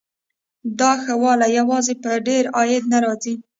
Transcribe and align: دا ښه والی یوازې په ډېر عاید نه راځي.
دا 0.79 0.91
ښه 1.03 1.13
والی 1.23 1.49
یوازې 1.59 1.93
په 2.03 2.11
ډېر 2.27 2.43
عاید 2.57 2.83
نه 2.91 2.97
راځي. 3.05 3.35